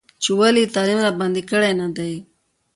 [0.23, 2.13] چې ولې یې تعلیم راباندې کړی نه دی.